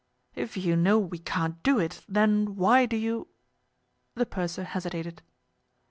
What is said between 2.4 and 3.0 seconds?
why do